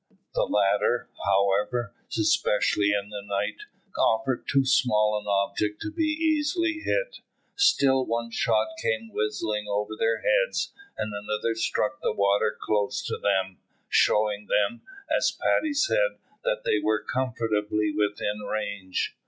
The 0.33 0.45
latter, 0.45 1.09
however, 1.27 1.93
especially 2.17 2.91
in 2.91 3.09
the 3.09 3.21
night, 3.21 3.65
offered 3.95 4.47
too 4.47 4.65
small 4.65 5.15
an 5.19 5.27
object 5.27 5.79
to 5.83 5.91
be 5.91 6.01
easily 6.05 6.81
hit. 6.83 7.17
Still 7.55 8.03
one 8.07 8.31
shot 8.31 8.69
came 8.81 9.11
whistling 9.13 9.67
over 9.69 9.93
their 9.95 10.23
heads, 10.23 10.73
and 10.97 11.13
another 11.13 11.53
struck 11.53 12.01
the 12.01 12.13
water 12.13 12.57
close 12.59 13.03
to 13.05 13.17
them, 13.19 13.59
showing 13.89 14.47
them, 14.47 14.81
as 15.15 15.29
Paddy 15.31 15.75
said, 15.75 16.17
that 16.43 16.63
they 16.65 16.79
were 16.79 17.03
comfortably 17.03 17.93
within 17.95 18.39
range. 18.39 19.15